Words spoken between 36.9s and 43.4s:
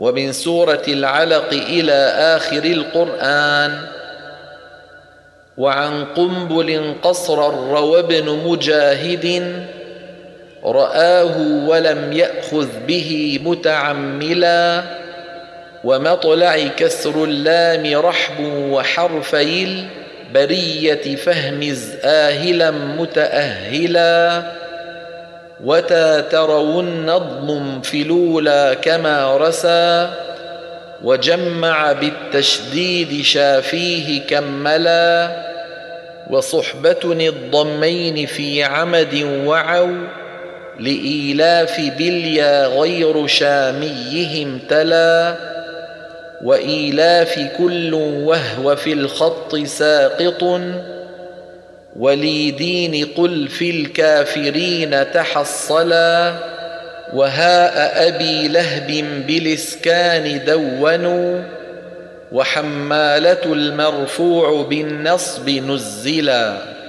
الضمين في عمد وعوا لإيلاف بليا غير